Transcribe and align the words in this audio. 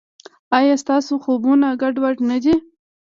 ایا 0.57 0.75
ستاسو 0.83 1.13
خوبونه 1.23 1.67
ګډوډ 1.81 2.15
نه 2.29 2.37
دي؟ 2.43 2.55